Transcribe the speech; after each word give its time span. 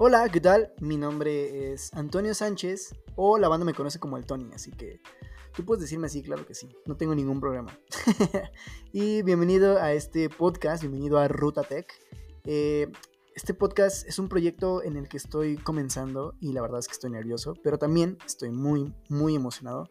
Hola, 0.00 0.28
¿qué 0.28 0.40
tal? 0.40 0.72
Mi 0.78 0.96
nombre 0.96 1.72
es 1.72 1.92
Antonio 1.92 2.32
Sánchez 2.32 2.94
o 3.16 3.36
la 3.36 3.48
banda 3.48 3.66
me 3.66 3.74
conoce 3.74 3.98
como 3.98 4.16
el 4.16 4.26
Tony, 4.26 4.48
así 4.54 4.70
que 4.70 5.00
tú 5.56 5.64
puedes 5.64 5.82
decirme 5.82 6.06
así, 6.06 6.22
claro 6.22 6.46
que 6.46 6.54
sí, 6.54 6.68
no 6.86 6.96
tengo 6.96 7.16
ningún 7.16 7.40
problema. 7.40 7.76
y 8.92 9.22
bienvenido 9.22 9.76
a 9.78 9.92
este 9.92 10.30
podcast, 10.30 10.82
bienvenido 10.82 11.18
a 11.18 11.26
Ruta 11.26 11.64
Tech. 11.64 11.92
Eh, 12.44 12.86
este 13.34 13.54
podcast 13.54 14.06
es 14.06 14.20
un 14.20 14.28
proyecto 14.28 14.84
en 14.84 14.96
el 14.96 15.08
que 15.08 15.16
estoy 15.16 15.56
comenzando 15.56 16.36
y 16.40 16.52
la 16.52 16.62
verdad 16.62 16.78
es 16.78 16.86
que 16.86 16.92
estoy 16.92 17.10
nervioso, 17.10 17.54
pero 17.64 17.76
también 17.76 18.18
estoy 18.24 18.52
muy, 18.52 18.94
muy 19.08 19.34
emocionado 19.34 19.90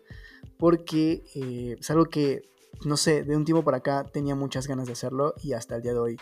porque 0.58 1.26
eh, 1.36 1.76
es 1.78 1.92
algo 1.92 2.06
que, 2.06 2.50
no 2.86 2.96
sé, 2.96 3.24
de 3.24 3.36
un 3.36 3.44
tiempo 3.44 3.66
para 3.66 3.80
acá 3.80 4.06
tenía 4.06 4.36
muchas 4.36 4.68
ganas 4.68 4.88
de 4.88 4.94
hacerlo 4.94 5.34
y 5.44 5.52
hasta 5.52 5.76
el 5.76 5.82
día 5.82 5.92
de 5.92 6.00
hoy 6.00 6.18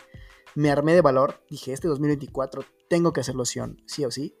me 0.56 0.72
armé 0.72 0.94
de 0.94 1.02
valor, 1.02 1.40
dije, 1.48 1.72
este 1.72 1.86
2024 1.86 2.64
tengo 2.88 3.12
que 3.12 3.20
hacerlo 3.20 3.44
sí 3.44 3.60
o 4.04 4.10
sí. 4.10 4.34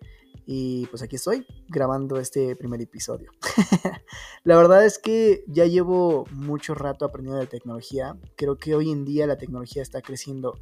Y 0.48 0.86
pues 0.86 1.02
aquí 1.02 1.16
estoy 1.16 1.44
grabando 1.68 2.20
este 2.20 2.54
primer 2.54 2.80
episodio. 2.80 3.32
la 4.44 4.56
verdad 4.56 4.86
es 4.86 4.98
que 4.98 5.44
ya 5.48 5.64
llevo 5.64 6.24
mucho 6.30 6.74
rato 6.74 7.04
aprendiendo 7.04 7.40
de 7.40 7.48
tecnología. 7.48 8.16
Creo 8.36 8.56
que 8.56 8.76
hoy 8.76 8.90
en 8.90 9.04
día 9.04 9.26
la 9.26 9.38
tecnología 9.38 9.82
está 9.82 10.02
creciendo 10.02 10.54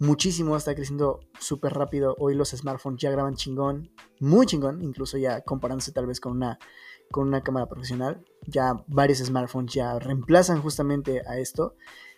muchísimo, 0.00 0.56
está 0.56 0.74
creciendo 0.74 1.20
súper 1.38 1.74
rápido. 1.74 2.16
Hoy 2.18 2.34
los 2.34 2.50
smartphones 2.50 3.00
ya 3.00 3.12
graban 3.12 3.36
chingón, 3.36 3.92
muy 4.18 4.46
chingón, 4.46 4.82
incluso 4.82 5.16
ya 5.16 5.42
comparándose 5.42 5.92
tal 5.92 6.06
vez 6.06 6.18
con 6.18 6.32
una, 6.32 6.58
con 7.12 7.28
una 7.28 7.42
cámara 7.42 7.66
profesional. 7.66 8.24
Ya 8.46 8.84
varios 8.88 9.18
smartphones 9.18 9.72
ya 9.72 9.98
reemplazan 10.00 10.60
justamente 10.60 11.22
a 11.26 11.38
esto, 11.38 11.76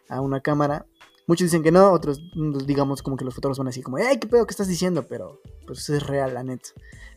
a 0.08 0.22
una 0.22 0.40
cámara. 0.40 0.86
Muchos 1.26 1.46
dicen 1.46 1.62
que 1.62 1.72
no, 1.72 1.92
otros 1.92 2.22
mm, 2.34 2.58
digamos 2.66 3.02
como 3.02 3.16
que 3.16 3.24
los 3.24 3.34
fotógrafos 3.34 3.58
van 3.58 3.68
así 3.68 3.82
como, 3.82 3.96
¡ay, 3.96 4.18
qué 4.18 4.28
pedo 4.28 4.46
que 4.46 4.52
estás 4.52 4.68
diciendo! 4.68 5.06
Pero 5.08 5.40
pues 5.66 5.88
es 5.88 6.06
real, 6.06 6.34
la 6.34 6.44
net. 6.44 6.60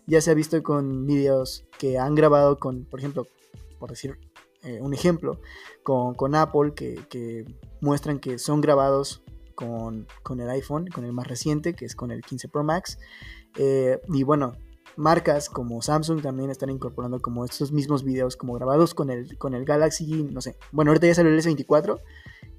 Ya 0.07 0.21
se 0.21 0.31
ha 0.31 0.33
visto 0.33 0.61
con 0.63 1.05
videos 1.05 1.65
que 1.77 1.99
han 1.99 2.15
grabado 2.15 2.57
con, 2.57 2.85
por 2.85 2.99
ejemplo, 2.99 3.27
por 3.77 3.91
decir 3.91 4.17
eh, 4.63 4.79
un 4.81 4.93
ejemplo, 4.93 5.39
con, 5.83 6.15
con 6.15 6.35
Apple, 6.35 6.73
que, 6.73 7.45
muestran 7.81 8.19
que 8.19 8.39
son 8.39 8.59
grabados 8.61 9.23
con, 9.55 10.07
con, 10.23 10.41
el 10.41 10.49
iPhone, 10.49 10.87
con 10.87 11.05
el 11.05 11.13
más 11.13 11.27
reciente, 11.27 11.75
que 11.75 11.85
es 11.85 11.95
con 11.95 12.11
el 12.11 12.21
15 12.21 12.49
Pro 12.49 12.63
Max. 12.63 12.97
Eh, 13.57 14.01
y 14.09 14.23
bueno, 14.23 14.53
marcas 14.97 15.49
como 15.49 15.81
Samsung 15.81 16.21
también 16.21 16.49
están 16.49 16.69
incorporando 16.69 17.21
como 17.21 17.45
estos 17.45 17.71
mismos 17.71 18.03
videos 18.03 18.35
como 18.35 18.53
grabados 18.53 18.93
con 18.93 19.09
el, 19.09 19.37
con 19.37 19.53
el 19.53 19.65
Galaxy, 19.65 20.23
no 20.23 20.41
sé. 20.41 20.57
Bueno, 20.71 20.91
ahorita 20.91 21.07
ya 21.07 21.15
salió 21.15 21.31
el 21.31 21.39
S24 21.39 22.01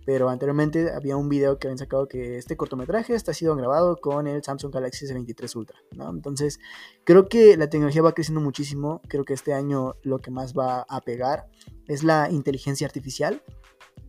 pero 0.04 0.28
anteriormente 0.28 0.90
había 0.92 1.16
un 1.16 1.28
video 1.28 1.58
que 1.58 1.68
habían 1.68 1.78
sacado 1.78 2.08
que 2.08 2.38
este 2.38 2.56
cortometraje 2.56 3.14
está 3.14 3.32
sido 3.34 3.54
grabado 3.56 3.96
con 3.96 4.26
el 4.26 4.42
Samsung 4.42 4.72
Galaxy 4.72 5.06
S23 5.06 5.56
Ultra, 5.56 5.78
¿no? 5.92 6.10
Entonces, 6.10 6.58
creo 7.04 7.28
que 7.28 7.56
la 7.56 7.68
tecnología 7.68 8.02
va 8.02 8.12
creciendo 8.12 8.40
muchísimo, 8.40 9.00
creo 9.08 9.24
que 9.24 9.34
este 9.34 9.52
año 9.52 9.96
lo 10.02 10.20
que 10.20 10.30
más 10.30 10.54
va 10.54 10.86
a 10.88 11.00
pegar 11.00 11.46
es 11.86 12.02
la 12.04 12.30
inteligencia 12.30 12.86
artificial. 12.86 13.42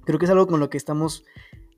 Creo 0.06 0.17
que 0.17 0.25
es 0.25 0.31
algo 0.31 0.47
con 0.47 0.59
lo 0.59 0.69
que 0.69 0.78
estamos 0.78 1.23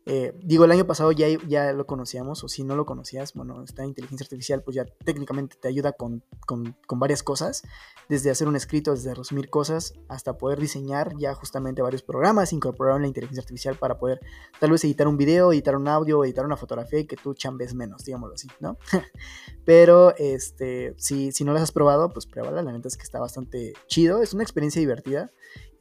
eh, 0.05 0.37
digo, 0.43 0.65
el 0.65 0.71
año 0.71 0.85
pasado 0.85 1.11
ya, 1.13 1.27
ya 1.47 1.71
lo 1.71 1.85
conocíamos, 1.85 2.43
o 2.43 2.49
si 2.49 2.63
no 2.63 2.75
lo 2.75 2.85
conocías, 2.85 3.33
bueno, 3.33 3.63
esta 3.63 3.85
inteligencia 3.85 4.25
artificial 4.25 4.61
pues 4.61 4.75
ya 4.75 4.85
técnicamente 5.05 5.55
te 5.59 5.69
ayuda 5.69 5.93
con, 5.93 6.23
con, 6.45 6.75
con, 6.85 6.99
varias 6.99 7.23
cosas, 7.23 7.63
desde 8.09 8.29
hacer 8.29 8.49
un 8.49 8.57
escrito, 8.57 8.91
desde 8.91 9.13
resumir 9.13 9.49
cosas, 9.49 9.93
hasta 10.09 10.37
poder 10.37 10.59
diseñar 10.59 11.15
ya 11.17 11.33
justamente 11.35 11.81
varios 11.81 12.03
programas, 12.03 12.51
incorporaron 12.51 13.03
la 13.03 13.07
inteligencia 13.07 13.41
artificial 13.41 13.75
para 13.75 13.97
poder 13.97 14.19
tal 14.59 14.71
vez 14.71 14.83
editar 14.83 15.07
un 15.07 15.15
video, 15.15 15.53
editar 15.53 15.75
un 15.77 15.87
audio, 15.87 16.25
editar 16.25 16.45
una 16.45 16.57
fotografía 16.57 16.99
y 16.99 17.05
que 17.05 17.15
tú 17.15 17.33
chambes 17.33 17.73
menos, 17.73 18.03
digámoslo 18.03 18.35
así, 18.35 18.49
¿no? 18.59 18.77
Pero, 19.65 20.15
este, 20.17 20.93
si, 20.97 21.31
si 21.31 21.43
no 21.45 21.53
las 21.53 21.63
has 21.63 21.71
probado, 21.71 22.09
pues 22.11 22.25
pruébala, 22.25 22.61
la 22.61 22.73
neta 22.73 22.87
es 22.87 22.97
que 22.97 23.03
está 23.03 23.19
bastante 23.19 23.73
chido, 23.87 24.21
es 24.21 24.33
una 24.33 24.43
experiencia 24.43 24.79
divertida. 24.79 25.31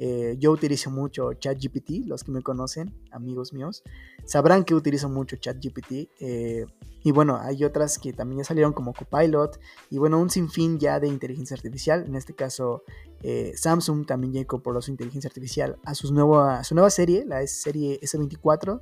Eh, 0.04 0.36
yo 0.40 0.50
utilizo 0.50 0.90
mucho 0.90 1.32
ChatGPT, 1.34 2.06
los 2.06 2.24
que 2.24 2.32
me 2.32 2.42
conocen, 2.42 2.92
amigos 3.12 3.52
míos, 3.52 3.84
sabrán 4.24 4.64
que 4.64 4.74
utilizo 4.74 5.08
mucho 5.08 5.36
ChatGPT. 5.36 6.10
Eh, 6.18 6.66
y 7.04 7.12
bueno, 7.12 7.38
hay 7.40 7.62
otras 7.64 8.00
que 8.00 8.12
también 8.12 8.38
ya 8.38 8.44
salieron 8.44 8.72
como 8.72 8.94
Copilot. 8.94 9.60
Y 9.90 9.98
bueno, 9.98 10.20
un 10.20 10.28
sinfín 10.28 10.80
ya 10.80 10.98
de 10.98 11.06
inteligencia 11.06 11.54
artificial. 11.54 12.04
En 12.04 12.16
este 12.16 12.34
caso, 12.34 12.82
eh, 13.22 13.52
Samsung 13.54 14.04
también 14.04 14.32
ya 14.32 14.40
incorporó 14.40 14.82
su 14.82 14.90
inteligencia 14.90 15.28
artificial 15.28 15.78
a, 15.84 15.94
sus 15.94 16.10
a 16.10 16.64
su 16.64 16.74
nueva 16.74 16.90
serie, 16.90 17.24
la 17.24 17.46
serie 17.46 18.00
S24. 18.00 18.80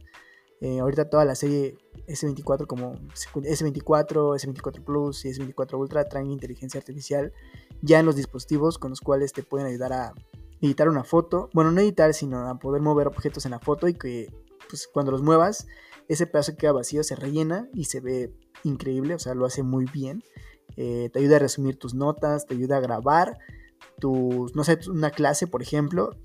ahorita 0.80 1.10
toda 1.10 1.26
la 1.26 1.34
serie 1.34 1.76
S24 2.10 2.66
como 2.66 2.94
S24, 2.94 4.36
S24 4.36 4.84
Plus 4.84 5.24
y 5.24 5.30
S24 5.30 5.78
Ultra 5.78 6.04
traen 6.04 6.30
inteligencia 6.30 6.78
artificial 6.78 7.32
ya 7.82 8.00
en 8.00 8.06
los 8.06 8.16
dispositivos 8.16 8.78
con 8.78 8.90
los 8.90 9.00
cuales 9.00 9.32
te 9.32 9.42
pueden 9.42 9.66
ayudar 9.66 9.92
a 9.92 10.14
editar 10.60 10.88
una 10.88 11.04
foto, 11.04 11.48
bueno, 11.54 11.70
no 11.70 11.80
editar, 11.80 12.12
sino 12.14 12.48
a 12.48 12.58
poder 12.58 12.82
mover 12.82 13.06
objetos 13.06 13.46
en 13.46 13.52
la 13.52 13.60
foto 13.60 13.88
y 13.88 13.94
que 13.94 14.28
pues, 14.68 14.88
cuando 14.92 15.10
los 15.12 15.22
muevas, 15.22 15.66
ese 16.08 16.26
pedazo 16.26 16.52
que 16.52 16.58
queda 16.58 16.72
vacío 16.72 17.02
se 17.02 17.16
rellena 17.16 17.68
y 17.72 17.84
se 17.84 18.00
ve 18.00 18.34
increíble, 18.64 19.14
o 19.14 19.18
sea, 19.18 19.34
lo 19.34 19.46
hace 19.46 19.62
muy 19.62 19.86
bien. 19.92 20.22
Eh, 20.76 21.10
te 21.12 21.18
ayuda 21.18 21.36
a 21.36 21.40
resumir 21.40 21.78
tus 21.78 21.94
notas, 21.94 22.46
te 22.46 22.54
ayuda 22.54 22.76
a 22.76 22.80
grabar 22.80 23.38
tus, 23.98 24.54
no 24.54 24.64
sé, 24.64 24.78
una 24.88 25.10
clase, 25.10 25.46
por 25.46 25.62
ejemplo, 25.62 26.16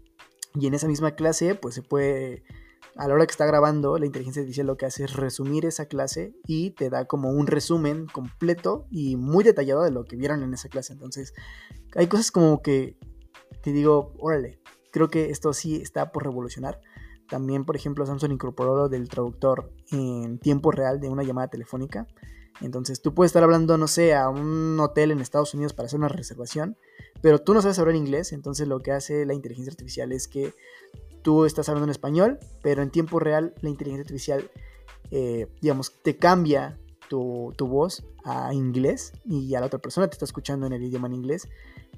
y 0.54 0.68
en 0.68 0.74
esa 0.74 0.88
misma 0.88 1.16
clase, 1.16 1.56
pues 1.56 1.76
se 1.76 1.82
puede, 1.82 2.44
a 2.96 3.08
la 3.08 3.14
hora 3.14 3.26
que 3.26 3.32
está 3.32 3.46
grabando, 3.46 3.98
la 3.98 4.06
inteligencia 4.06 4.42
artificial 4.42 4.68
lo 4.68 4.78
que 4.78 4.86
hace 4.86 5.04
es 5.04 5.14
resumir 5.14 5.66
esa 5.66 5.86
clase 5.86 6.34
y 6.48 6.72
te 6.72 6.90
da 6.90 7.06
como 7.06 7.30
un 7.30 7.48
resumen 7.48 8.08
completo 8.08 8.88
y 8.90 9.18
muy 9.18 9.44
detallado 9.44 9.84
de 9.84 9.92
lo 9.92 10.06
que 10.06 10.16
vieron 10.16 10.44
en 10.44 10.54
esa 10.54 10.70
clase. 10.70 10.94
Entonces, 10.94 11.34
hay 11.96 12.08
cosas 12.08 12.32
como 12.32 12.62
que 12.62 12.98
te 13.62 13.72
digo, 13.72 14.14
órale, 14.20 14.60
creo 14.92 15.10
que 15.10 15.30
esto 15.30 15.52
sí 15.52 15.76
está 15.78 16.12
por 16.12 16.24
revolucionar. 16.24 16.80
También, 17.28 17.66
por 17.66 17.76
ejemplo, 17.76 18.06
Samsung 18.06 18.34
incorporó 18.34 18.76
lo 18.76 18.90
del 18.90 19.10
traductor 19.10 19.74
en 19.92 20.40
tiempo 20.40 20.72
real 20.72 21.00
de 21.00 21.10
una 21.10 21.24
llamada 21.24 21.50
telefónica. 21.50 22.08
Entonces 22.62 23.02
tú 23.02 23.14
puedes 23.14 23.30
estar 23.30 23.44
hablando, 23.44 23.78
no 23.78 23.88
sé, 23.88 24.14
a 24.14 24.30
un 24.30 24.80
hotel 24.80 25.12
en 25.12 25.20
Estados 25.20 25.54
Unidos 25.54 25.74
para 25.74 25.88
hacer 25.88 26.00
una 26.00 26.08
reservación, 26.08 26.78
pero 27.22 27.40
tú 27.40 27.54
no 27.54 27.62
sabes 27.62 27.80
hablar 27.80 27.96
inglés, 27.96 28.32
entonces 28.32 28.68
lo 28.68 28.80
que 28.80 28.92
hace 28.92 29.26
la 29.26 29.34
inteligencia 29.34 29.72
artificial 29.72 30.14
es 30.14 30.28
que 30.30 30.54
tú 31.26 31.44
estás 31.46 31.68
hablando 31.68 31.86
en 31.86 31.90
español, 31.90 32.38
pero 32.62 32.84
en 32.84 32.92
tiempo 32.92 33.20
real 33.20 33.56
la 33.62 33.70
inteligencia 33.70 34.04
artificial, 34.04 34.52
eh, 35.10 35.48
digamos, 35.60 35.92
te 36.04 36.18
cambia 36.18 36.78
tu, 37.10 37.52
tu, 37.58 37.68
voz 37.68 38.06
a 38.24 38.54
inglés 38.54 39.12
y 39.26 39.56
a 39.56 39.60
la 39.60 39.66
otra 39.66 39.80
persona 39.80 40.08
te 40.08 40.14
está 40.14 40.26
escuchando 40.26 40.68
en 40.68 40.74
el 40.74 40.84
idioma 40.84 41.08
en 41.08 41.16
inglés 41.16 41.48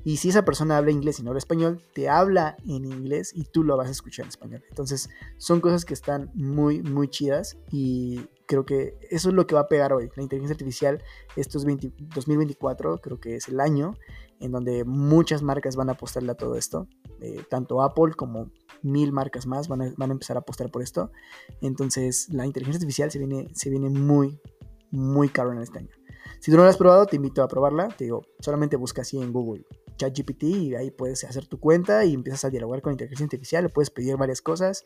y 0.07 0.16
si 0.16 0.29
esa 0.29 0.45
persona 0.45 0.77
habla 0.77 0.91
inglés 0.91 1.19
y 1.19 1.23
no 1.23 1.31
habla 1.31 1.39
español, 1.39 1.83
te 1.93 2.07
habla 2.07 2.55
en 2.66 2.85
inglés 2.85 3.33
y 3.35 3.43
tú 3.43 3.66
lo 3.66 3.75
vas 3.75 3.89
a 3.89 3.91
escuchar 3.91 4.23
en 4.23 4.29
español. 4.29 4.63
Entonces, 4.69 5.09
son 5.37 5.59
cosas 5.59 5.83
que 5.83 5.93
están 5.93 6.31
muy, 6.33 6.81
muy 6.81 7.09
chidas 7.09 7.57
y 7.71 8.21
creo 8.45 8.66
que 8.66 8.97
eso 9.09 9.27
es 9.27 9.35
lo 9.35 9.45
que 9.47 9.55
va 9.55 9.61
a 9.61 9.67
pegar 9.67 9.91
hoy. 9.91 10.09
La 10.16 10.23
inteligencia 10.23 10.53
artificial, 10.53 11.03
estos 11.35 11.66
2024, 11.66 12.99
creo 12.99 13.19
que 13.19 13.35
es 13.35 13.49
el 13.49 13.59
año 13.59 13.95
en 14.39 14.51
donde 14.51 14.83
muchas 14.85 15.41
marcas 15.41 15.75
van 15.75 15.89
a 15.89 15.93
apostarle 15.93 16.31
a 16.31 16.35
todo 16.35 16.55
esto. 16.55 16.87
Eh, 17.21 17.43
tanto 17.49 17.81
Apple 17.81 18.13
como 18.15 18.51
mil 18.83 19.11
marcas 19.11 19.47
más 19.47 19.67
van 19.67 19.81
a, 19.81 20.05
empezar 20.05 20.37
a 20.37 20.41
apostar 20.41 20.71
por 20.71 20.81
esto. 20.81 21.11
Entonces, 21.61 22.29
la 22.31 22.45
inteligencia 22.45 22.77
artificial 22.77 23.11
se 23.11 23.19
viene, 23.19 23.47
se 23.53 23.69
viene 23.69 23.89
muy, 23.89 24.39
muy 24.91 25.29
caro 25.29 25.51
en 25.51 25.59
este 25.59 25.79
año. 25.79 25.91
Si 26.39 26.51
tú 26.51 26.57
no 26.57 26.63
lo 26.63 26.69
has 26.69 26.77
probado, 26.77 27.05
te 27.05 27.15
invito 27.15 27.41
a 27.41 27.47
probarla. 27.47 27.87
Te 27.89 28.05
digo, 28.05 28.21
solamente 28.39 28.75
busca 28.75 29.01
así 29.01 29.17
en 29.19 29.33
Google 29.33 29.65
ChatGPT 29.97 30.43
y 30.43 30.75
ahí 30.75 30.91
puedes 30.91 31.23
hacer 31.23 31.47
tu 31.47 31.59
cuenta 31.59 32.05
y 32.05 32.13
empiezas 32.13 32.45
a 32.45 32.49
dialogar 32.49 32.81
con 32.81 32.93
inteligencia 32.93 33.25
artificial, 33.25 33.63
le 33.63 33.69
puedes 33.69 33.89
pedir 33.89 34.15
varias 34.15 34.41
cosas, 34.41 34.85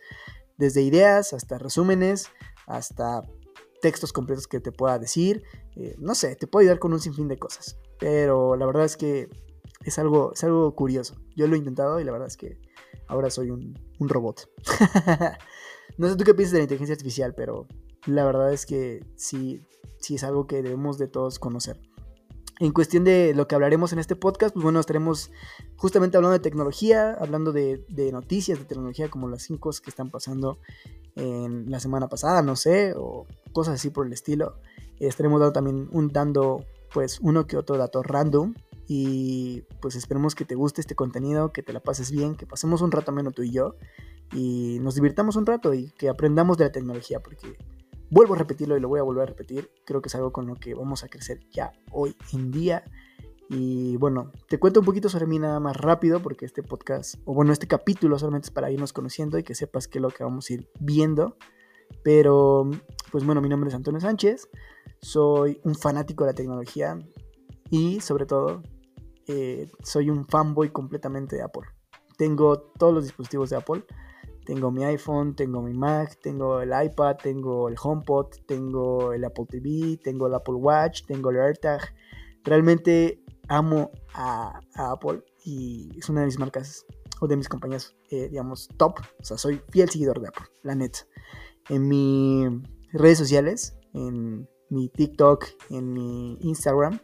desde 0.58 0.82
ideas 0.82 1.34
hasta 1.34 1.58
resúmenes, 1.58 2.30
hasta 2.66 3.22
textos 3.82 4.14
completos 4.14 4.48
que 4.48 4.60
te 4.60 4.72
pueda 4.72 4.98
decir, 5.00 5.44
eh, 5.76 5.96
no 6.00 6.16
sé, 6.16 6.36
te 6.36 6.48
puede 6.48 6.66
ayudar 6.66 6.80
con 6.80 6.94
un 6.94 7.00
sinfín 7.00 7.28
de 7.28 7.38
cosas, 7.38 7.78
pero 8.02 8.56
la 8.56 8.66
verdad 8.66 8.84
es 8.84 8.98
que 8.98 9.30
es 9.86 10.00
algo, 10.00 10.34
es 10.34 10.44
algo 10.44 10.76
curioso, 10.76 11.16
yo 11.36 11.48
lo 11.48 11.56
he 11.56 11.60
intentado 11.60 12.00
y 12.00 12.04
la 12.04 12.12
verdad 12.12 12.28
es 12.28 12.36
que 12.36 12.58
ahora 13.08 13.30
soy 13.30 13.52
un, 13.52 13.76
robot. 14.00 14.50
no 15.98 16.10
sé 16.10 16.16
tú 16.16 16.24
qué 16.24 16.34
piensas 16.34 16.54
de 16.54 16.58
la 16.60 16.64
inteligencia 16.64 16.94
artificial, 16.94 17.36
pero 17.36 17.68
la 18.08 18.26
verdad 18.26 18.52
es 18.52 18.66
que 18.66 19.06
sí, 19.16 19.62
sí 20.00 20.16
es 20.16 20.24
algo 20.24 20.48
que 20.48 20.64
debemos 20.64 20.98
de 20.98 21.08
todos 21.08 21.38
conocer. 21.38 21.80
En 22.60 22.72
cuestión 22.72 23.04
de 23.04 23.34
lo 23.36 23.48
que 23.48 23.54
hablaremos 23.54 23.94
en 23.94 24.00
este 24.00 24.16
podcast, 24.16 24.54
pues 24.54 24.64
bueno, 24.64 24.80
estaremos 24.80 25.32
justamente 25.78 26.18
hablando 26.18 26.34
de 26.34 26.40
tecnología, 26.40 27.14
hablando 27.20 27.52
de, 27.52 27.86
noticias 28.12 28.58
de 28.58 28.66
tecnología 28.66 29.10
como 29.10 29.30
las 29.30 29.44
5 29.44 29.70
que 29.84 29.90
están 29.92 30.10
pasando 30.10 30.58
en 31.16 31.70
la 31.70 31.80
semana 31.80 32.08
pasada, 32.08 32.42
no 32.42 32.56
sé, 32.56 32.94
o 32.98 33.28
cosas 33.52 33.76
así 33.76 33.92
por 33.92 34.08
el 34.08 34.14
estilo. 34.14 34.56
Estaremos 35.00 35.40
dando 35.40 35.54
también 35.54 35.90
un, 35.92 36.10
dando 36.10 36.64
pues 36.94 37.20
uno 37.22 37.48
que 37.48 37.58
otro 37.58 37.78
dato 37.78 38.04
random 38.04 38.54
y 38.88 39.64
pues 39.82 39.96
esperemos 39.96 40.36
que 40.36 40.46
te 40.46 40.56
guste 40.56 40.82
este 40.82 40.96
contenido, 40.96 41.54
que 41.54 41.64
te 41.64 41.74
la 41.74 41.80
pases 41.80 42.12
bien, 42.12 42.36
que 42.36 42.46
pasemos 42.46 42.82
un 42.82 42.92
rato 42.92 43.12
menos 43.12 43.34
tú 43.34 43.44
y 43.44 43.52
yo 43.52 43.76
y 44.34 44.80
nos 44.82 44.96
divirtamos 44.96 45.36
un 45.36 45.46
rato 45.46 45.74
y 45.74 45.92
que 45.92 46.10
aprendamos 46.10 46.58
de 46.58 46.66
la 46.66 46.72
tecnología 46.72 47.22
porque 47.22 47.58
vuelvo 48.10 48.36
a 48.36 48.38
repetirlo 48.38 48.78
y 48.78 48.80
lo 48.80 48.90
voy 48.90 49.00
a 49.00 49.04
volver 49.04 49.24
a 49.24 49.26
repetir. 49.28 49.72
Creo 49.86 50.02
que 50.02 50.10
es 50.10 50.16
algo 50.16 50.32
con 50.32 50.46
lo 50.46 50.56
que 50.56 50.76
vamos 50.76 51.04
a 51.04 51.08
crecer 51.08 51.40
ya 51.52 51.72
hoy 51.92 52.16
en 52.34 52.52
día. 52.52 52.84
Y 53.50 53.98
bueno, 53.98 54.32
te 54.48 54.60
cuento 54.60 54.80
un 54.80 54.86
poquito 54.86 55.10
sobre 55.10 55.26
mí 55.26 55.38
nada 55.40 55.60
más 55.60 55.76
rápido, 55.76 56.22
porque 56.22 56.46
este 56.46 56.64
podcast, 56.64 57.16
o 57.26 57.34
bueno, 57.34 57.52
este 57.52 57.68
capítulo 57.68 58.18
solamente 58.18 58.48
es 58.48 58.52
para 58.52 58.72
irnos 58.72 58.94
conociendo 58.94 59.38
y 59.38 59.44
que 59.44 59.56
sepas 59.56 59.90
qué 59.90 59.98
es 59.98 60.02
lo 60.02 60.10
que 60.10 60.24
vamos 60.24 60.50
a 60.50 60.54
ir 60.54 60.70
viendo. 60.80 61.36
Pero, 62.04 62.70
pues 63.12 63.26
bueno, 63.26 63.42
mi 63.42 63.50
nombre 63.50 63.68
es 63.68 63.76
Antonio 63.76 64.00
Sánchez, 64.00 64.48
soy 65.02 65.60
un 65.64 65.76
fanático 65.76 66.24
de 66.24 66.32
la 66.32 66.36
tecnología 66.36 67.00
y 67.70 68.00
sobre 68.02 68.26
todo 68.26 68.62
eh, 69.28 69.70
soy 69.84 70.10
un 70.10 70.28
fanboy 70.28 70.70
completamente 70.70 71.36
de 71.36 71.42
Apple. 71.42 71.64
Tengo 72.18 72.60
todos 72.60 72.94
los 72.94 73.04
dispositivos 73.06 73.50
de 73.50 73.58
Apple. 73.58 73.84
Tengo 74.46 74.72
mi 74.72 74.84
iPhone, 74.84 75.36
tengo 75.36 75.62
mi 75.62 75.74
Mac, 75.74 76.20
tengo 76.22 76.62
el 76.62 76.70
iPad, 76.70 77.18
tengo 77.18 77.70
el 77.70 77.76
HomePod, 77.82 78.28
tengo 78.48 79.14
el 79.14 79.24
Apple 79.24 79.46
TV, 79.48 79.98
tengo 80.04 80.28
el 80.28 80.34
Apple 80.34 80.56
Watch, 80.56 81.06
tengo 81.06 81.30
el 81.30 81.40
AirTag. 81.40 81.82
Realmente 82.44 83.24
amo 83.48 83.92
a, 84.14 84.60
Apple 84.76 85.24
y 85.46 85.92
es 85.98 86.10
una 86.10 86.22
de 86.22 86.28
mis 86.28 86.40
marcas 86.40 86.86
o 87.20 87.28
de 87.28 87.38
mis 87.38 87.48
compañías, 87.48 87.96
eh, 88.10 88.30
digamos, 88.30 88.68
top. 88.78 89.00
O 89.20 89.24
sea, 89.24 89.38
soy 89.38 89.62
fiel 89.70 89.90
seguidor 89.90 90.20
de 90.20 90.28
Apple, 90.28 90.46
la 90.64 90.76
neta. 90.76 91.00
En 91.70 91.88
mis 91.88 92.50
redes 92.92 93.20
sociales, 93.20 93.78
en 93.94 94.50
mi 94.72 94.90
TikTok, 94.90 95.46
en 95.70 95.94
mi 95.94 96.38
Instagram, 96.42 97.00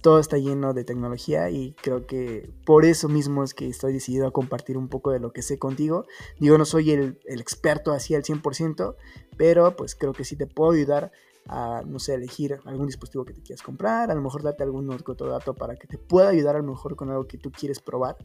todo 0.00 0.20
está 0.20 0.38
lleno 0.38 0.74
de 0.74 0.84
tecnología 0.84 1.50
y 1.50 1.72
creo 1.82 2.06
que 2.06 2.52
por 2.64 2.84
eso 2.84 3.08
mismo 3.08 3.42
es 3.42 3.52
que 3.52 3.68
estoy 3.68 3.92
decidido 3.92 4.26
a 4.26 4.32
compartir 4.32 4.76
un 4.76 4.88
poco 4.88 5.10
de 5.10 5.18
lo 5.18 5.32
que 5.32 5.42
sé 5.42 5.58
contigo. 5.58 6.04
Digo, 6.38 6.56
no 6.56 6.64
soy 6.64 6.90
el, 6.90 7.18
experto 7.24 7.90
así 7.90 8.14
al 8.14 8.22
100%, 8.22 8.96
pero 9.36 9.74
pues 9.76 9.94
creo 9.94 10.12
que 10.12 10.24
sí 10.24 10.36
te 10.36 10.46
puedo 10.46 10.72
ayudar 10.72 11.10
a, 11.48 11.82
no 11.86 11.98
sé, 11.98 12.14
elegir 12.14 12.60
algún 12.64 12.86
dispositivo 12.86 13.24
que 13.24 13.32
te 13.32 13.42
quieras 13.42 13.62
comprar, 13.62 14.10
a 14.10 14.14
lo 14.14 14.20
mejor 14.20 14.42
darte 14.42 14.62
algún 14.62 14.90
otro 14.90 15.26
dato 15.26 15.54
para 15.54 15.74
que 15.76 15.86
te 15.86 15.98
pueda 15.98 16.28
ayudar 16.28 16.56
a 16.56 16.58
lo 16.60 16.70
mejor 16.70 16.96
con 16.96 17.10
algo 17.10 17.26
que 17.26 17.38
tú 17.38 17.50
quieres 17.50 17.80
probar. 17.80 18.16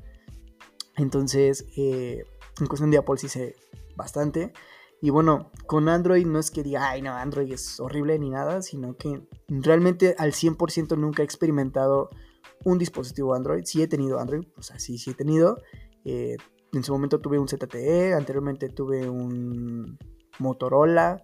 Entonces, 0.95 1.65
eh, 1.75 2.23
en 2.59 2.67
cuestión 2.67 2.91
de 2.91 2.97
Apple 2.97 3.17
sí 3.17 3.29
sé 3.29 3.55
bastante. 3.95 4.53
Y 5.01 5.11
bueno, 5.11 5.51
con 5.65 5.87
Android 5.87 6.25
no 6.25 6.39
es 6.39 6.51
que 6.51 6.63
diga, 6.63 6.89
ay 6.89 7.01
no, 7.01 7.13
Android 7.13 7.51
es 7.53 7.79
horrible 7.79 8.19
ni 8.19 8.29
nada, 8.29 8.61
sino 8.61 8.97
que 8.97 9.21
realmente 9.47 10.15
al 10.17 10.33
100% 10.33 10.97
nunca 10.97 11.21
he 11.21 11.25
experimentado 11.25 12.09
un 12.65 12.77
dispositivo 12.77 13.33
Android. 13.33 13.63
Sí 13.65 13.81
he 13.81 13.87
tenido 13.87 14.19
Android, 14.19 14.45
o 14.57 14.61
sea, 14.61 14.79
sí, 14.79 14.97
sí 14.97 15.11
he 15.11 15.13
tenido. 15.13 15.57
Eh, 16.03 16.35
en 16.73 16.83
su 16.83 16.91
momento 16.91 17.19
tuve 17.19 17.39
un 17.39 17.47
ZTE, 17.47 18.13
anteriormente 18.13 18.69
tuve 18.69 19.09
un 19.09 19.97
Motorola. 20.37 21.23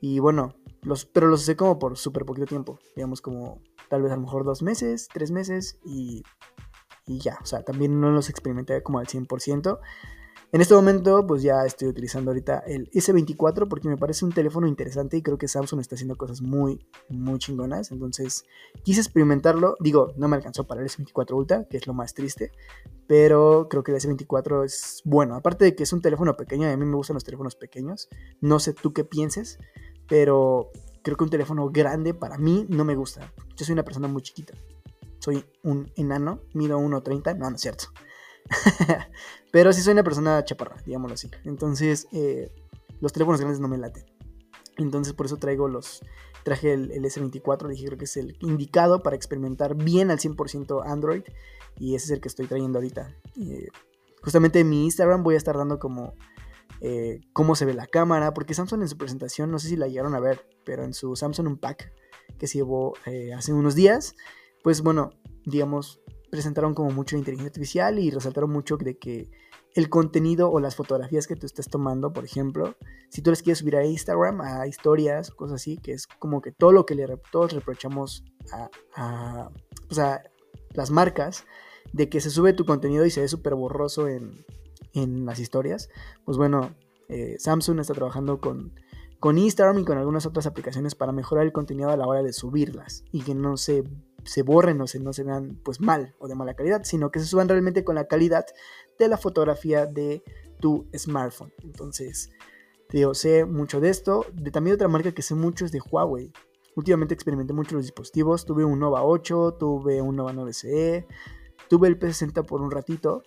Y 0.00 0.20
bueno, 0.20 0.54
los, 0.82 1.04
pero 1.04 1.26
los 1.26 1.42
usé 1.42 1.56
como 1.56 1.78
por 1.78 1.96
súper 1.96 2.24
poquito 2.24 2.46
tiempo. 2.46 2.78
Digamos 2.94 3.20
como 3.20 3.60
tal 3.88 4.02
vez 4.02 4.12
a 4.12 4.16
lo 4.16 4.22
mejor 4.22 4.44
dos 4.44 4.62
meses, 4.62 5.08
tres 5.12 5.30
meses 5.30 5.78
y, 5.84 6.22
y 7.06 7.18
ya. 7.18 7.38
O 7.42 7.46
sea, 7.46 7.62
también 7.62 8.00
no 8.00 8.10
los 8.10 8.30
experimenté 8.30 8.82
como 8.82 8.98
al 8.98 9.06
100%. 9.06 9.78
En 10.50 10.62
este 10.62 10.74
momento, 10.74 11.26
pues 11.26 11.42
ya 11.42 11.66
estoy 11.66 11.88
utilizando 11.88 12.30
ahorita 12.30 12.60
el 12.60 12.90
S24 12.90 13.68
porque 13.68 13.86
me 13.86 13.98
parece 13.98 14.24
un 14.24 14.32
teléfono 14.32 14.66
interesante 14.66 15.18
y 15.18 15.22
creo 15.22 15.36
que 15.36 15.46
Samsung 15.46 15.80
está 15.80 15.94
haciendo 15.94 16.16
cosas 16.16 16.40
muy, 16.40 16.86
muy 17.10 17.38
chingonas. 17.38 17.92
Entonces, 17.92 18.44
quise 18.82 19.00
experimentarlo. 19.00 19.76
Digo, 19.78 20.14
no 20.16 20.26
me 20.26 20.36
alcanzó 20.36 20.66
para 20.66 20.80
el 20.80 20.88
S24 20.88 21.36
Ultra, 21.36 21.64
que 21.68 21.76
es 21.76 21.86
lo 21.86 21.92
más 21.92 22.14
triste, 22.14 22.50
pero 23.06 23.68
creo 23.68 23.82
que 23.82 23.92
el 23.92 23.98
S24 23.98 24.64
es 24.64 25.02
bueno. 25.04 25.34
Aparte 25.34 25.66
de 25.66 25.74
que 25.74 25.82
es 25.82 25.92
un 25.92 26.00
teléfono 26.00 26.34
pequeño, 26.34 26.66
a 26.66 26.74
mí 26.74 26.84
me 26.86 26.96
gustan 26.96 27.14
los 27.14 27.24
teléfonos 27.24 27.54
pequeños. 27.54 28.08
No 28.40 28.58
sé 28.58 28.72
tú 28.72 28.94
qué 28.94 29.04
pienses, 29.04 29.58
pero 30.08 30.70
creo 31.02 31.18
que 31.18 31.24
un 31.24 31.30
teléfono 31.30 31.68
grande 31.68 32.14
para 32.14 32.38
mí 32.38 32.64
no 32.70 32.86
me 32.86 32.96
gusta. 32.96 33.34
Yo 33.54 33.66
soy 33.66 33.74
una 33.74 33.84
persona 33.84 34.08
muy 34.08 34.22
chiquita. 34.22 34.54
Soy 35.18 35.44
un 35.62 35.92
enano, 35.96 36.40
mido 36.54 36.78
1.30, 36.78 37.36
no, 37.36 37.50
no 37.50 37.56
es 37.56 37.60
cierto. 37.60 37.88
Pero 39.52 39.72
sí 39.72 39.82
soy 39.82 39.92
una 39.92 40.04
persona 40.04 40.44
chaparra, 40.44 40.76
digámoslo 40.84 41.14
así. 41.14 41.30
Entonces, 41.44 42.06
eh, 42.12 42.52
los 43.00 43.12
teléfonos 43.12 43.40
grandes 43.40 43.60
no 43.60 43.68
me 43.68 43.78
laten. 43.78 44.04
Entonces, 44.76 45.12
por 45.14 45.26
eso 45.26 45.36
traigo 45.36 45.68
los. 45.68 46.02
Traje 46.44 46.72
el, 46.72 46.90
S24, 46.90 47.68
dije 47.68 47.86
creo 47.86 47.98
que 47.98 48.04
es 48.04 48.16
el 48.16 48.36
indicado 48.40 49.02
para 49.02 49.16
experimentar 49.16 49.74
bien 49.74 50.10
al 50.10 50.18
100% 50.18 50.82
Android. 50.86 51.22
Y 51.76 51.94
ese 51.94 52.06
es 52.06 52.10
el 52.12 52.20
que 52.20 52.28
estoy 52.28 52.46
trayendo 52.46 52.78
ahorita. 52.78 53.14
Eh, 53.40 53.68
justamente 54.22 54.60
en 54.60 54.68
mi 54.68 54.84
Instagram 54.84 55.22
voy 55.22 55.34
a 55.34 55.38
estar 55.38 55.56
dando 55.56 55.78
como 55.78 56.14
eh, 56.80 57.20
cómo 57.32 57.54
se 57.54 57.64
ve 57.64 57.74
la 57.74 57.86
cámara, 57.86 58.34
porque 58.34 58.54
Samsung 58.54 58.82
en 58.82 58.88
su 58.88 58.96
presentación, 58.96 59.50
no 59.50 59.58
sé 59.58 59.68
si 59.68 59.76
la 59.76 59.88
llegaron 59.88 60.14
a 60.14 60.20
ver, 60.20 60.48
pero 60.64 60.84
en 60.84 60.94
su 60.94 61.16
Samsung 61.16 61.48
Unpack 61.48 61.92
que 62.38 62.46
se 62.46 62.58
llevó 62.58 62.94
hace 63.36 63.52
unos 63.52 63.74
días, 63.74 64.14
pues 64.62 64.82
bueno, 64.82 65.10
digamos, 65.44 66.00
presentaron 66.30 66.74
como 66.74 66.90
mucho 66.90 67.16
inteligencia 67.16 67.48
artificial 67.48 67.98
y 67.98 68.10
resaltaron 68.10 68.50
mucho 68.50 68.76
de 68.76 68.98
que 68.98 69.30
el 69.74 69.88
contenido 69.88 70.50
o 70.50 70.60
las 70.60 70.76
fotografías 70.76 71.26
que 71.26 71.36
tú 71.36 71.46
estés 71.46 71.68
tomando, 71.68 72.12
por 72.12 72.24
ejemplo, 72.24 72.74
si 73.10 73.22
tú 73.22 73.30
les 73.30 73.42
quieres 73.42 73.58
subir 73.58 73.76
a 73.76 73.84
Instagram, 73.84 74.40
a 74.40 74.66
historias, 74.66 75.30
cosas 75.30 75.56
así, 75.56 75.78
que 75.78 75.92
es 75.92 76.06
como 76.06 76.40
que 76.40 76.52
todo 76.52 76.72
lo 76.72 76.86
que 76.86 76.94
le, 76.94 77.06
todos 77.30 77.52
reprochamos 77.52 78.24
a, 78.52 79.50
pues 79.86 79.98
a, 79.98 80.22
las 80.74 80.90
marcas, 80.90 81.44
de 81.92 82.08
que 82.08 82.20
se 82.20 82.30
sube 82.30 82.52
tu 82.52 82.64
contenido 82.66 83.06
y 83.06 83.10
se 83.10 83.20
ve 83.20 83.28
súper 83.28 83.54
borroso 83.54 84.08
en, 84.08 84.44
en, 84.92 85.24
las 85.24 85.38
historias, 85.38 85.88
pues 86.24 86.36
bueno, 86.36 86.74
eh, 87.08 87.36
Samsung 87.38 87.80
está 87.80 87.94
trabajando 87.94 88.40
con, 88.40 88.74
con 89.20 89.38
Instagram 89.38 89.78
y 89.78 89.84
con 89.84 89.96
algunas 89.96 90.26
otras 90.26 90.46
aplicaciones 90.46 90.94
para 90.94 91.12
mejorar 91.12 91.46
el 91.46 91.52
contenido 91.52 91.90
a 91.90 91.96
la 91.96 92.06
hora 92.06 92.22
de 92.22 92.32
subirlas 92.32 93.04
y 93.10 93.22
que 93.22 93.34
no 93.34 93.56
se 93.56 93.84
se 94.28 94.42
borren 94.42 94.80
o 94.80 94.86
se, 94.86 95.00
no 95.00 95.12
se 95.12 95.24
vean 95.24 95.58
pues 95.64 95.80
mal 95.80 96.14
o 96.18 96.28
de 96.28 96.34
mala 96.34 96.54
calidad, 96.54 96.82
sino 96.84 97.10
que 97.10 97.18
se 97.18 97.26
suban 97.26 97.48
realmente 97.48 97.82
con 97.82 97.94
la 97.94 98.06
calidad 98.06 98.44
de 98.98 99.08
la 99.08 99.16
fotografía 99.16 99.86
de 99.86 100.22
tu 100.60 100.86
smartphone. 100.94 101.52
Entonces, 101.62 102.30
te 102.88 102.98
digo, 102.98 103.14
sé 103.14 103.44
mucho 103.46 103.80
de 103.80 103.88
esto. 103.88 104.26
De, 104.34 104.50
también 104.50 104.74
otra 104.74 104.88
marca 104.88 105.12
que 105.12 105.22
sé 105.22 105.34
mucho 105.34 105.64
es 105.64 105.72
de 105.72 105.80
Huawei. 105.80 106.32
Últimamente 106.74 107.14
experimenté 107.14 107.54
mucho 107.54 107.74
los 107.74 107.84
dispositivos. 107.84 108.44
Tuve 108.44 108.64
un 108.64 108.78
Nova 108.78 109.02
8, 109.02 109.56
tuve 109.58 110.02
un 110.02 110.16
Nova 110.16 110.32
9 110.32 110.52
CE, 110.52 111.06
tuve 111.68 111.88
el 111.88 111.98
P60 111.98 112.44
por 112.44 112.60
un 112.60 112.70
ratito. 112.70 113.22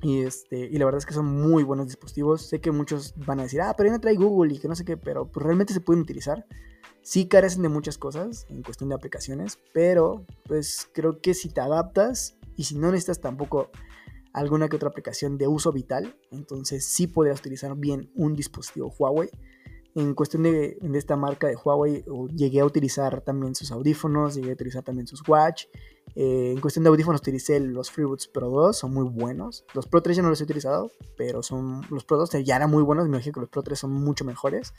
Y, 0.00 0.22
este, 0.22 0.58
y 0.58 0.78
la 0.78 0.86
verdad 0.86 0.98
es 0.98 1.06
que 1.06 1.14
son 1.14 1.26
muy 1.26 1.62
buenos 1.62 1.86
dispositivos. 1.86 2.42
Sé 2.42 2.60
que 2.60 2.70
muchos 2.70 3.14
van 3.16 3.40
a 3.40 3.44
decir, 3.44 3.60
ah, 3.60 3.74
pero 3.76 3.88
ya 3.88 3.92
no 3.92 4.00
trae 4.00 4.16
Google 4.16 4.54
y 4.54 4.58
que 4.58 4.66
no 4.66 4.74
sé 4.74 4.84
qué, 4.84 4.96
pero 4.96 5.26
pues 5.26 5.44
realmente 5.44 5.74
se 5.74 5.80
pueden 5.80 6.02
utilizar. 6.02 6.46
Sí 7.02 7.26
carecen 7.26 7.62
de 7.62 7.68
muchas 7.68 7.98
cosas 7.98 8.46
en 8.48 8.62
cuestión 8.62 8.88
de 8.88 8.94
aplicaciones, 8.94 9.58
pero 9.72 10.24
pues 10.46 10.88
creo 10.92 11.20
que 11.20 11.34
si 11.34 11.48
te 11.48 11.60
adaptas 11.60 12.36
y 12.56 12.64
si 12.64 12.76
no 12.76 12.90
necesitas 12.90 13.20
tampoco 13.20 13.70
alguna 14.32 14.68
que 14.68 14.76
otra 14.76 14.88
aplicación 14.88 15.36
de 15.36 15.48
uso 15.48 15.72
vital, 15.72 16.16
entonces 16.30 16.84
sí 16.84 17.06
podrías 17.06 17.40
utilizar 17.40 17.76
bien 17.76 18.10
un 18.14 18.34
dispositivo 18.34 18.94
Huawei. 18.98 19.30
En 19.94 20.14
cuestión 20.14 20.44
de, 20.44 20.78
esta 20.94 21.16
marca 21.16 21.48
de 21.48 21.56
Huawei, 21.56 22.02
llegué 22.34 22.60
a 22.60 22.64
utilizar 22.64 23.20
también 23.20 23.54
sus 23.54 23.72
audífonos, 23.72 24.34
llegué 24.34 24.50
a 24.50 24.54
utilizar 24.54 24.82
también 24.82 25.06
sus 25.06 25.26
watch. 25.28 25.64
Eh, 26.14 26.52
en 26.52 26.60
cuestión 26.60 26.84
de 26.84 26.88
audífonos 26.88 27.20
utilicé 27.20 27.60
los 27.60 27.90
FreeBoots 27.90 28.28
Pro 28.28 28.48
2, 28.48 28.76
son 28.76 28.94
muy 28.94 29.06
buenos. 29.06 29.66
Los 29.74 29.86
Pro 29.86 30.02
3 30.02 30.16
ya 30.16 30.22
no 30.22 30.30
los 30.30 30.40
he 30.40 30.44
utilizado, 30.44 30.90
pero 31.16 31.42
son 31.42 31.82
los 31.90 32.04
Pro 32.04 32.16
2 32.16 32.30
ya 32.42 32.56
eran 32.56 32.70
muy 32.70 32.82
buenos, 32.82 33.04
me 33.04 33.16
imagino 33.16 33.34
que 33.34 33.40
los 33.40 33.50
Pro 33.50 33.62
3 33.62 33.78
son 33.78 33.92
mucho 33.92 34.24
mejores. 34.24 34.72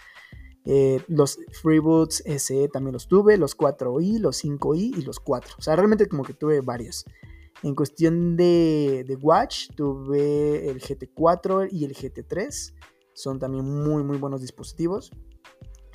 Eh, 0.66 1.02
los 1.08 1.40
FreeBoots 1.62 2.24
SE 2.38 2.70
también 2.70 2.94
los 2.94 3.08
tuve, 3.08 3.38
los 3.38 3.58
4i, 3.58 4.20
los 4.20 4.44
5i 4.44 4.98
y 4.98 5.02
los 5.02 5.20
4. 5.20 5.56
O 5.58 5.62
sea, 5.62 5.76
realmente 5.76 6.08
como 6.08 6.24
que 6.24 6.34
tuve 6.34 6.62
varios. 6.62 7.06
En 7.64 7.76
cuestión 7.76 8.36
de, 8.36 9.06
de 9.08 9.16
Watch, 9.16 9.70
tuve 9.76 10.70
el 10.70 10.82
GT4 10.82 11.70
y 11.72 11.86
el 11.86 11.94
GT3. 11.94 12.74
Son 13.14 13.40
también 13.40 13.66
muy, 13.66 14.04
muy 14.04 14.18
buenos 14.18 14.42
dispositivos. 14.42 15.12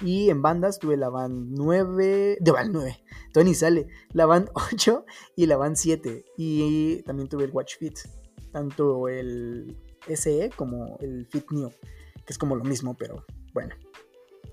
Y 0.01 0.31
en 0.31 0.43
bandas 0.43 0.79
tuve 0.79 0.97
la 0.97 1.09
Band 1.09 1.59
9, 1.59 2.39
de 2.41 2.51
Band 2.53 2.71
9, 2.73 3.03
Tony 3.33 3.53
sale, 3.53 3.89
la 4.13 4.27
Band 4.27 4.49
8 4.73 5.05
y 5.35 5.47
la 5.47 5.57
Band 5.57 5.77
7. 5.77 6.25
Y 6.37 7.03
también 7.03 7.29
tuve 7.29 7.45
el 7.45 7.51
Watch 7.51 7.79
Fit, 7.79 7.99
tanto 8.53 9.09
el 9.09 9.77
SE 10.15 10.51
como 10.55 10.97
el 11.01 11.27
Fit 11.27 11.51
New, 11.51 11.71
que 11.71 12.33
es 12.33 12.39
como 12.39 12.55
lo 12.55 12.65
mismo, 12.65 12.97
pero 12.97 13.25
bueno. 13.53 13.75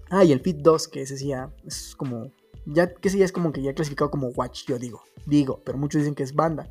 Ah, 0.10 0.24
y 0.24 0.32
el 0.32 0.40
Fit 0.40 0.58
2, 0.58 0.88
que 0.88 1.02
ese 1.02 1.18
sí 1.18 1.28
ya 1.28 1.52
es 1.66 1.96
como. 1.96 2.32
Ya, 2.66 2.94
que 2.94 3.08
ese 3.08 3.18
ya 3.18 3.26
es 3.26 3.32
como 3.32 3.52
que 3.52 3.62
ya 3.62 3.74
clasificado 3.74 4.12
como 4.12 4.30
Watch, 4.30 4.66
yo 4.68 4.80
digo. 4.80 5.04
Digo, 5.26 5.62
pero 5.64 5.78
muchos 5.78 6.02
dicen 6.02 6.16
que 6.16 6.24
es 6.24 6.34
banda. 6.34 6.70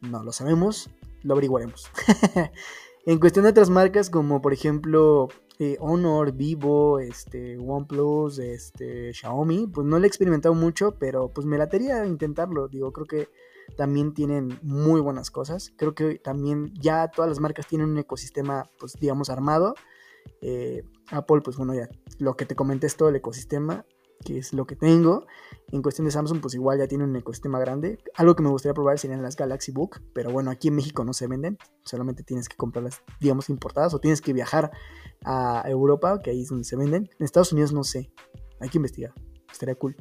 No 0.00 0.22
lo 0.22 0.32
sabemos, 0.32 0.90
lo 1.22 1.34
averiguaremos. 1.34 1.86
en 3.06 3.18
cuestión 3.18 3.44
de 3.44 3.50
otras 3.50 3.70
marcas, 3.70 4.10
como 4.10 4.40
por 4.40 4.52
ejemplo 4.52 5.28
eh, 5.58 5.76
Honor, 5.80 6.32
Vivo, 6.32 7.00
este, 7.00 7.58
OnePlus, 7.58 8.38
este, 8.38 9.12
Xiaomi, 9.12 9.66
pues 9.66 9.86
no 9.86 9.98
le 9.98 10.06
he 10.06 10.08
experimentado 10.08 10.54
mucho, 10.54 10.94
pero 10.98 11.28
pues 11.32 11.46
me 11.46 11.58
latería 11.58 12.04
intentarlo. 12.06 12.68
Digo, 12.68 12.92
creo 12.92 13.06
que 13.06 13.28
también 13.76 14.14
tienen 14.14 14.58
muy 14.62 15.00
buenas 15.00 15.30
cosas. 15.30 15.72
Creo 15.76 15.94
que 15.94 16.18
también 16.18 16.72
ya 16.80 17.08
todas 17.08 17.28
las 17.28 17.40
marcas 17.40 17.66
tienen 17.66 17.90
un 17.90 17.98
ecosistema, 17.98 18.70
pues 18.78 18.94
digamos, 19.00 19.30
armado 19.30 19.74
Eh, 20.40 20.82
Apple, 21.10 21.40
pues 21.42 21.56
bueno, 21.56 21.74
ya 21.74 21.88
lo 22.18 22.36
que 22.36 22.46
te 22.46 22.54
comenté 22.54 22.86
es 22.86 22.96
todo 22.96 23.08
el 23.08 23.16
ecosistema, 23.16 23.84
que 24.24 24.38
es 24.38 24.52
lo 24.52 24.66
que 24.66 24.76
tengo. 24.76 25.26
En 25.72 25.82
cuestión 25.82 26.06
de 26.06 26.10
Samsung, 26.10 26.40
pues 26.40 26.54
igual 26.54 26.78
ya 26.78 26.88
tiene 26.88 27.04
un 27.04 27.14
ecosistema 27.16 27.58
grande. 27.58 27.98
Algo 28.14 28.34
que 28.34 28.42
me 28.42 28.50
gustaría 28.50 28.74
probar 28.74 28.98
serían 28.98 29.22
las 29.22 29.36
Galaxy 29.36 29.72
Book, 29.72 30.00
pero 30.12 30.30
bueno, 30.30 30.50
aquí 30.50 30.68
en 30.68 30.76
México 30.76 31.04
no 31.04 31.12
se 31.12 31.26
venden, 31.26 31.58
solamente 31.84 32.22
tienes 32.22 32.48
que 32.48 32.56
comprarlas, 32.56 33.02
digamos, 33.20 33.48
importadas 33.48 33.94
o 33.94 34.00
tienes 34.00 34.20
que 34.20 34.32
viajar 34.32 34.70
a 35.24 35.64
Europa, 35.66 36.20
que 36.22 36.30
ahí 36.30 36.42
es 36.42 36.48
donde 36.48 36.64
se 36.64 36.76
venden. 36.76 37.08
En 37.18 37.24
Estados 37.24 37.52
Unidos 37.52 37.72
no 37.72 37.84
sé, 37.84 38.10
hay 38.60 38.68
que 38.68 38.78
investigar, 38.78 39.12
estaría 39.50 39.74
cool. 39.74 39.96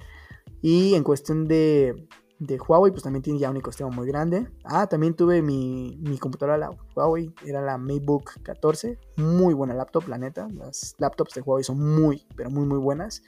Y 0.61 0.95
en 0.95 1.03
cuestión 1.03 1.47
de, 1.47 2.07
de 2.39 2.59
Huawei, 2.59 2.91
pues 2.91 3.03
también 3.03 3.23
tiene 3.23 3.39
ya 3.39 3.49
un 3.49 3.57
ecosistema 3.57 3.89
muy 3.89 4.07
grande. 4.07 4.47
Ah, 4.63 4.87
también 4.87 5.15
tuve 5.15 5.41
mi, 5.41 5.97
mi 6.01 6.17
computadora, 6.17 6.57
la 6.57 6.71
Huawei, 6.95 7.33
era 7.45 7.61
la 7.61 7.77
MateBook 7.77 8.41
14. 8.43 8.99
Muy 9.17 9.53
buena 9.53 9.73
laptop, 9.73 10.07
la 10.07 10.17
neta. 10.17 10.47
Las 10.49 10.95
laptops 10.99 11.33
de 11.33 11.41
Huawei 11.41 11.63
son 11.63 11.79
muy, 11.79 12.25
pero 12.35 12.49
muy, 12.49 12.65
muy 12.65 12.77
buenas. 12.77 13.23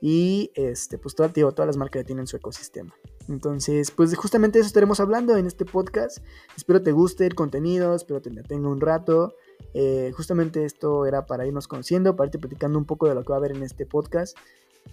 Y 0.00 0.50
este, 0.54 0.98
pues 0.98 1.14
todo, 1.14 1.28
tío, 1.30 1.52
todas 1.52 1.66
las 1.66 1.76
marcas 1.76 2.04
tienen 2.04 2.26
su 2.26 2.36
ecosistema. 2.36 2.94
Entonces, 3.28 3.90
pues 3.90 4.14
justamente 4.16 4.58
eso 4.58 4.66
estaremos 4.66 5.00
hablando 5.00 5.36
en 5.36 5.46
este 5.46 5.64
podcast. 5.64 6.18
Espero 6.56 6.82
te 6.82 6.92
guste 6.92 7.26
el 7.26 7.34
contenido, 7.34 7.94
espero 7.94 8.20
te 8.20 8.30
tenga 8.42 8.68
un 8.68 8.80
rato. 8.80 9.34
Eh, 9.72 10.12
justamente 10.14 10.64
esto 10.64 11.06
era 11.06 11.24
para 11.24 11.46
irnos 11.46 11.68
conociendo, 11.68 12.16
para 12.16 12.26
irte 12.26 12.38
platicando 12.38 12.78
un 12.78 12.84
poco 12.84 13.08
de 13.08 13.14
lo 13.14 13.22
que 13.22 13.30
va 13.30 13.36
a 13.36 13.38
haber 13.38 13.52
en 13.52 13.62
este 13.62 13.86
podcast. 13.86 14.36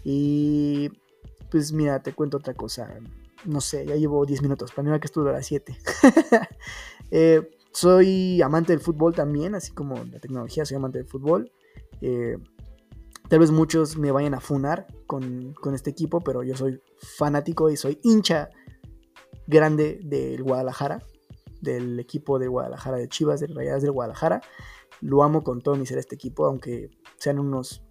Y 0.03 0.91
pues 1.49 1.73
mira, 1.73 2.01
te 2.01 2.13
cuento 2.13 2.37
otra 2.37 2.53
cosa 2.53 2.87
no 3.45 3.61
sé, 3.61 3.85
ya 3.85 3.95
llevo 3.95 4.25
10 4.25 4.41
minutos, 4.41 4.71
planeaba 4.71 4.99
que 4.99 5.07
esto 5.07 5.23
las 5.23 5.45
7. 5.45 5.77
Eh, 7.13 7.41
soy 7.73 8.41
amante 8.41 8.71
del 8.71 8.79
fútbol 8.79 9.13
también, 9.13 9.53
así 9.53 9.73
como 9.73 9.95
la 9.95 10.19
tecnología, 10.19 10.63
soy 10.63 10.77
amante 10.77 10.99
del 10.99 11.07
fútbol. 11.09 11.51
Eh, 11.99 12.37
tal 13.27 13.39
vez 13.39 13.51
muchos 13.51 13.97
me 13.97 14.11
vayan 14.11 14.33
a 14.33 14.39
funar 14.39 14.87
con, 15.07 15.53
este 15.73 15.89
equipo, 15.89 16.21
pero 16.21 16.41
yo 16.43 16.55
soy 16.55 16.81
fanático 16.97 17.69
y 17.69 17.75
soy 17.75 17.99
hincha 18.03 18.49
grande 19.45 19.99
del 20.03 20.41
Guadalajara, 20.41 21.03
del 21.59 21.99
equipo 21.99 22.39
de 22.39 22.47
Guadalajara, 22.47 22.95
de 22.95 23.09
Chivas, 23.09 23.41
de 23.41 23.47
Rayadas 23.47 23.81
del 23.81 23.91
Guadalajara. 23.91 24.39
Lo 25.01 25.23
amo 25.23 25.43
con 25.43 25.61
todo 25.61 25.75
mi 25.75 25.85
ser 25.85 25.97
este 25.97 26.15
equipo, 26.15 26.45
aunque 26.45 26.91
sean 27.17 27.39
unos 27.39 27.83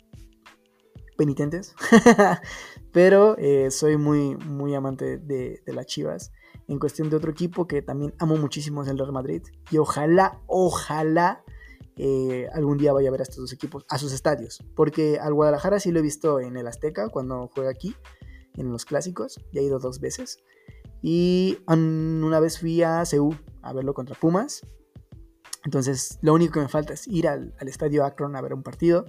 penitentes. 1.21 1.75
Pero 2.93 3.37
eh, 3.37 3.71
soy 3.71 3.99
muy, 3.99 4.37
muy 4.37 4.75
amante 4.75 5.19
de, 5.19 5.61
las 5.67 5.85
Chivas. 5.85 6.33
En 6.67 6.79
cuestión 6.79 7.11
de 7.11 7.17
otro 7.17 7.31
equipo 7.31 7.67
que 7.67 7.83
también 7.83 8.15
amo 8.19 8.39
muchísimo 8.39 8.83
es 8.83 8.89
el 8.89 8.97
Real 8.97 9.13
Madrid. 9.13 9.43
Y 9.71 9.77
ojalá, 9.77 10.41
ojalá 10.47 11.45
eh, 11.97 12.49
algún 12.55 12.79
día 12.79 12.95
vaya 12.95 13.11
a 13.11 13.13
ver 13.13 13.21
a 13.21 13.25
estos 13.25 13.37
dos 13.37 13.53
equipos, 13.53 13.85
a 13.91 13.99
sus 13.99 14.15
estadios. 14.15 14.65
Porque 14.75 15.19
al 15.21 15.35
Guadalajara 15.35 15.79
sí 15.79 15.93
lo 15.93 15.99
he 15.99 16.03
visto 16.03 16.41
en 16.41 16.57
el 16.57 16.67
Azteca 16.67 17.11
cuando 17.11 17.51
juega 17.55 17.69
aquí, 17.69 17.95
en 18.55 18.73
los 18.73 18.87
clásicos. 18.87 19.43
Ya 19.53 19.61
he 19.61 19.65
ido 19.65 19.79
dos 19.79 20.01
veces. 20.01 20.39
Y 21.03 21.59
una 21.67 22.41
vez 22.41 22.59
fui 22.59 22.83
a 22.83 23.05
Ceú 23.05 23.37
a 23.61 23.75
verlo 23.75 23.93
contra 23.93 24.17
Pumas. 24.19 24.67
Entonces 25.67 26.19
lo 26.23 26.33
único 26.33 26.55
que 26.55 26.61
me 26.61 26.69
falta 26.69 26.95
es 26.95 27.07
ir 27.07 27.29
al, 27.29 27.55
al 27.61 27.69
estadio 27.69 28.07
Akron 28.07 28.37
a 28.37 28.41
ver 28.41 28.55
un 28.55 28.63
partido. 28.63 29.05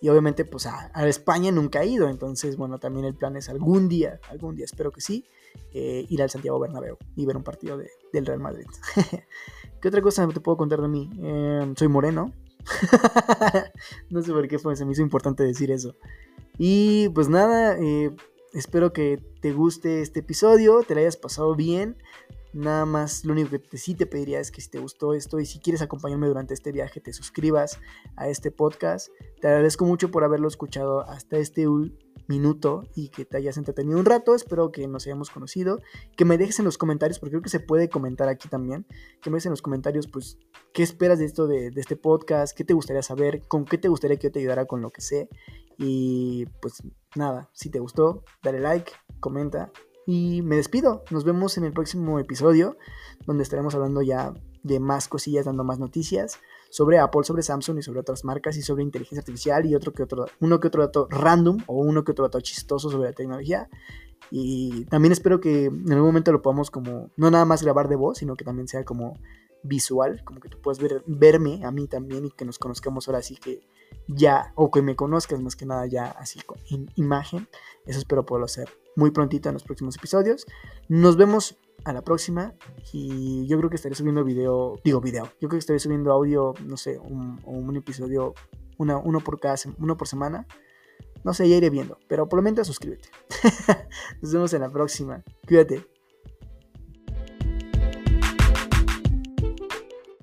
Y 0.00 0.08
obviamente, 0.08 0.44
pues 0.44 0.66
a, 0.66 0.90
España 1.06 1.52
nunca 1.52 1.80
ha 1.80 1.84
ido. 1.84 2.08
Entonces, 2.08 2.56
bueno, 2.56 2.78
también 2.78 3.04
el 3.04 3.14
plan 3.14 3.36
es 3.36 3.48
algún 3.48 3.88
día, 3.88 4.20
algún 4.28 4.56
día, 4.56 4.64
espero 4.64 4.90
que 4.90 5.00
sí, 5.00 5.26
eh, 5.72 6.06
ir 6.08 6.22
al 6.22 6.30
Santiago 6.30 6.58
Bernabéu 6.58 6.96
y 7.16 7.26
ver 7.26 7.36
un 7.36 7.44
partido 7.44 7.78
del 8.12 8.26
Real 8.26 8.40
Madrid. 8.40 8.66
¿Qué 9.80 9.88
otra 9.88 10.02
cosa 10.02 10.26
te 10.28 10.40
puedo 10.40 10.56
contar 10.56 10.80
de 10.80 10.88
mí? 10.88 11.10
Em, 11.22 11.74
soy 11.76 11.88
moreno. 11.88 12.32
no 14.10 14.22
sé 14.22 14.32
por 14.32 14.46
qué 14.48 14.58
fue, 14.58 14.76
se 14.76 14.84
me 14.84 14.92
hizo 14.92 15.02
importante 15.02 15.42
decir 15.42 15.70
eso. 15.70 15.96
Y 16.58 17.08
pues 17.10 17.28
nada, 17.28 17.78
eh, 17.78 18.14
espero 18.52 18.92
que 18.92 19.18
te 19.40 19.52
guste 19.52 20.02
este 20.02 20.20
episodio, 20.20 20.82
te 20.82 20.94
lo 20.94 21.00
hayas 21.00 21.16
pasado 21.16 21.54
bien. 21.54 21.96
Nada 22.52 22.84
más, 22.84 23.24
lo 23.24 23.32
único 23.32 23.50
que 23.50 23.78
sí 23.78 23.94
te 23.94 24.06
pediría 24.06 24.40
es 24.40 24.50
que 24.50 24.60
si 24.60 24.70
te 24.70 24.80
gustó 24.80 25.14
esto 25.14 25.38
y 25.38 25.46
si 25.46 25.60
quieres 25.60 25.82
acompañarme 25.82 26.26
durante 26.26 26.54
este 26.54 26.72
viaje, 26.72 27.00
te 27.00 27.12
suscribas 27.12 27.78
a 28.16 28.28
este 28.28 28.50
podcast. 28.50 29.08
Te 29.40 29.46
agradezco 29.48 29.84
mucho 29.84 30.10
por 30.10 30.24
haberlo 30.24 30.48
escuchado 30.48 31.08
hasta 31.08 31.38
este 31.38 31.66
minuto 32.26 32.82
y 32.96 33.10
que 33.10 33.24
te 33.24 33.36
hayas 33.36 33.56
entretenido 33.56 33.98
un 33.98 34.04
rato. 34.04 34.34
Espero 34.34 34.72
que 34.72 34.88
nos 34.88 35.06
hayamos 35.06 35.30
conocido. 35.30 35.80
Que 36.16 36.24
me 36.24 36.38
dejes 36.38 36.58
en 36.58 36.64
los 36.64 36.76
comentarios, 36.76 37.20
porque 37.20 37.32
creo 37.32 37.42
que 37.42 37.50
se 37.50 37.60
puede 37.60 37.88
comentar 37.88 38.28
aquí 38.28 38.48
también. 38.48 38.84
Que 39.22 39.30
me 39.30 39.36
dejes 39.36 39.46
en 39.46 39.52
los 39.52 39.62
comentarios, 39.62 40.08
pues, 40.08 40.38
qué 40.72 40.82
esperas 40.82 41.20
de 41.20 41.26
esto 41.26 41.46
de 41.46 41.70
este 41.76 41.96
podcast, 41.96 42.56
qué 42.56 42.64
te 42.64 42.74
gustaría 42.74 43.02
saber, 43.02 43.42
con 43.46 43.64
qué 43.64 43.78
te 43.78 43.88
gustaría 43.88 44.16
que 44.16 44.28
yo 44.28 44.32
te 44.32 44.40
ayudara 44.40 44.66
con 44.66 44.82
lo 44.82 44.90
que 44.90 45.02
sé. 45.02 45.28
Y 45.78 46.46
pues 46.60 46.82
nada, 47.16 47.48
si 47.54 47.70
te 47.70 47.78
gustó, 47.78 48.22
dale 48.42 48.60
like, 48.60 48.92
comenta 49.18 49.72
y 50.10 50.42
me 50.42 50.56
despido. 50.56 51.04
Nos 51.10 51.24
vemos 51.24 51.56
en 51.56 51.64
el 51.64 51.72
próximo 51.72 52.18
episodio, 52.18 52.76
donde 53.26 53.44
estaremos 53.44 53.74
hablando 53.74 54.02
ya 54.02 54.34
de 54.62 54.80
más 54.80 55.06
cosillas, 55.06 55.46
dando 55.46 55.62
más 55.62 55.78
noticias 55.78 56.38
sobre 56.70 56.98
Apple, 56.98 57.24
sobre 57.24 57.42
Samsung 57.42 57.78
y 57.78 57.82
sobre 57.82 58.00
otras 58.00 58.24
marcas 58.24 58.56
y 58.56 58.62
sobre 58.62 58.82
inteligencia 58.82 59.20
artificial 59.20 59.66
y 59.66 59.74
otro 59.74 59.92
que 59.92 60.02
otro, 60.02 60.26
uno 60.40 60.58
que 60.60 60.68
otro 60.68 60.82
dato 60.82 61.06
random 61.10 61.58
o 61.66 61.76
uno 61.76 62.04
que 62.04 62.12
otro 62.12 62.24
dato 62.24 62.40
chistoso 62.40 62.90
sobre 62.90 63.10
la 63.10 63.14
tecnología. 63.14 63.68
Y 64.30 64.84
también 64.86 65.12
espero 65.12 65.40
que 65.40 65.66
en 65.66 65.92
algún 65.92 66.08
momento 66.08 66.32
lo 66.32 66.42
podamos 66.42 66.70
como, 66.70 67.10
no 67.16 67.30
nada 67.30 67.44
más 67.44 67.62
grabar 67.62 67.88
de 67.88 67.96
voz, 67.96 68.18
sino 68.18 68.36
que 68.36 68.44
también 68.44 68.68
sea 68.68 68.84
como 68.84 69.18
visual, 69.62 70.22
como 70.24 70.40
que 70.40 70.48
tú 70.48 70.60
puedas 70.60 70.80
ver, 70.80 71.04
verme 71.06 71.64
a 71.64 71.70
mí 71.70 71.86
también 71.86 72.24
y 72.24 72.30
que 72.30 72.44
nos 72.44 72.58
conozcamos 72.58 73.06
ahora 73.06 73.18
así 73.18 73.36
que 73.36 73.60
ya, 74.06 74.52
o 74.56 74.70
que 74.70 74.82
me 74.82 74.96
conozcas 74.96 75.40
más 75.40 75.56
que 75.56 75.66
nada 75.66 75.86
ya 75.86 76.06
así 76.06 76.40
en 76.70 76.90
imagen. 76.96 77.48
Eso 77.86 77.98
espero 77.98 78.26
poderlo 78.26 78.46
hacer 78.46 78.68
muy 78.96 79.10
prontito 79.10 79.48
en 79.48 79.54
los 79.54 79.64
próximos 79.64 79.96
episodios. 79.96 80.46
Nos 80.88 81.16
vemos 81.16 81.58
a 81.84 81.92
la 81.92 82.02
próxima 82.02 82.54
y 82.92 83.46
yo 83.46 83.56
creo 83.58 83.70
que 83.70 83.76
estaré 83.76 83.94
subiendo 83.94 84.24
video, 84.24 84.78
digo 84.84 85.00
video, 85.00 85.24
yo 85.40 85.48
creo 85.48 85.50
que 85.50 85.58
estaré 85.58 85.78
subiendo 85.78 86.12
audio, 86.12 86.54
no 86.64 86.76
sé, 86.76 86.98
un, 86.98 87.40
un 87.44 87.76
episodio, 87.76 88.34
una, 88.78 88.98
uno, 88.98 89.20
por 89.20 89.40
cada, 89.40 89.56
uno 89.78 89.96
por 89.96 90.08
semana. 90.08 90.46
No 91.22 91.34
sé, 91.34 91.48
ya 91.48 91.56
iré 91.56 91.68
viendo, 91.68 91.98
pero 92.08 92.28
por 92.28 92.38
lo 92.38 92.42
menos 92.42 92.66
suscríbete. 92.66 93.10
Nos 94.22 94.32
vemos 94.32 94.52
en 94.54 94.62
la 94.62 94.70
próxima. 94.70 95.22
Cuídate. 95.46 95.99